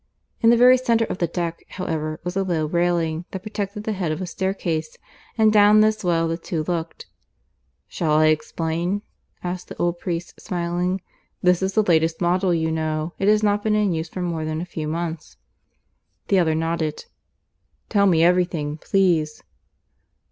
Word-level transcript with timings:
In 0.41 0.49
the 0.49 0.57
very 0.57 0.77
centre 0.79 1.05
of 1.05 1.19
the 1.19 1.27
deck, 1.27 1.63
however, 1.69 2.19
was 2.23 2.35
a 2.35 2.41
low 2.41 2.65
railing 2.65 3.25
that 3.29 3.43
protected 3.43 3.83
the 3.83 3.91
head 3.93 4.11
of 4.11 4.19
a 4.19 4.25
staircase, 4.25 4.97
and 5.37 5.53
down 5.53 5.81
this 5.81 6.03
well 6.03 6.27
the 6.27 6.39
two 6.39 6.63
looked. 6.63 7.05
"Shall 7.87 8.13
I 8.13 8.25
explain?" 8.29 9.03
asked 9.43 9.67
the 9.67 9.77
old 9.77 9.99
priest, 9.99 10.41
smiling. 10.41 11.01
"This 11.43 11.61
is 11.61 11.73
the 11.75 11.83
latest 11.83 12.19
model, 12.19 12.51
you 12.51 12.71
know. 12.71 13.13
It 13.19 13.27
has 13.27 13.43
not 13.43 13.61
been 13.61 13.75
in 13.75 13.93
use 13.93 14.09
for 14.09 14.23
more 14.23 14.43
than 14.43 14.59
a 14.59 14.65
few 14.65 14.87
months." 14.87 15.37
The 16.29 16.39
other 16.39 16.55
nodded. 16.55 17.05
"Tell 17.89 18.07
me 18.07 18.23
everything, 18.23 18.77
please." 18.79 19.43